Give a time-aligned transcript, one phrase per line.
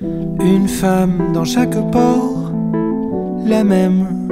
[0.00, 2.52] Une femme dans chaque port,
[3.46, 4.28] la même,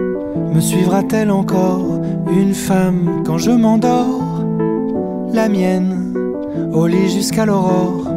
[0.52, 4.44] me suivra-t-elle encore Une femme quand je m'endors,
[5.32, 6.14] la mienne,
[6.72, 8.10] au lit jusqu'à l'aurore.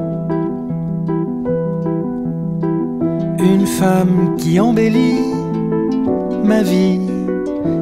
[3.40, 5.20] Une femme qui embellit
[6.44, 7.00] ma vie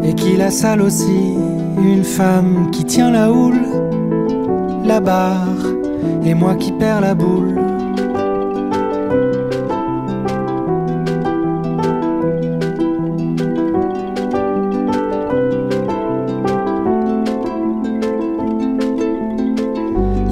[0.04, 1.34] et qui la sale aussi.
[1.79, 3.66] Une femme qui tient la houle,
[4.84, 5.66] la barre,
[6.23, 7.74] et moi qui perds la boule.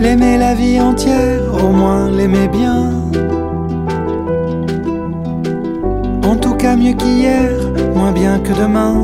[0.03, 2.91] L'aimer la vie entière, au moins l'aimer bien.
[6.25, 7.49] En tout cas mieux qu'hier,
[7.95, 8.95] moins bien que demain.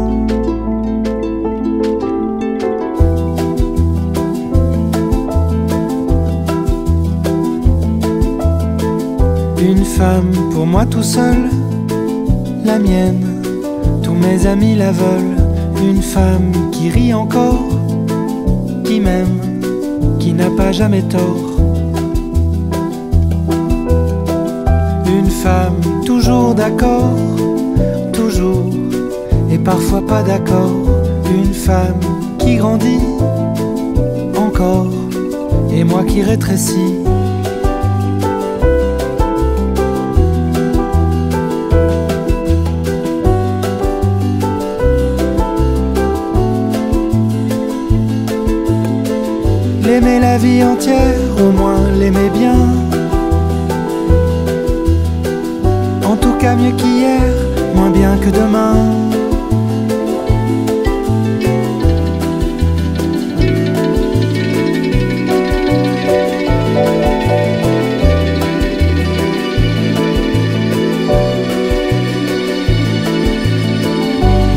[9.62, 11.50] Une femme pour moi tout seul,
[12.66, 13.24] la mienne,
[14.04, 15.38] tous mes amis la veulent.
[15.82, 17.64] Une femme qui rit encore,
[18.84, 19.49] qui m'aime,
[20.20, 21.46] qui n'a pas jamais tort.
[25.08, 27.14] Une femme toujours d'accord,
[28.14, 28.66] toujours,
[29.52, 30.72] et parfois pas d'accord.
[31.34, 32.00] Une femme
[32.38, 33.06] qui grandit
[34.38, 34.88] encore,
[35.72, 37.09] et moi qui rétrécis.
[50.02, 52.56] L'aimer la vie entière, au moins l'aimer bien.
[56.06, 57.20] En tout cas mieux qu'hier,
[57.76, 58.78] moins bien que demain.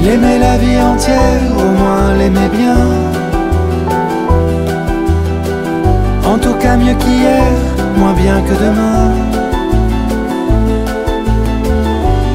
[0.04, 3.21] L'aimer la vie entière, au moins l'aimer bien.
[6.78, 7.52] Mieux qu'hier,
[7.98, 9.12] moins bien que demain.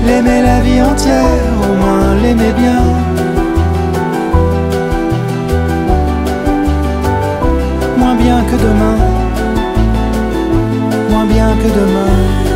[0.05, 2.83] L'aimer la vie entière, au moins l'aimer bien.
[7.97, 8.97] Moins bien que demain,
[11.09, 12.47] moins bien que demain.